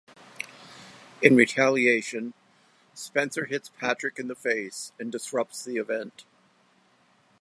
[1.21, 2.33] In retaliation,
[2.95, 6.25] Spencer hits Patrick in the face and disrupts the event.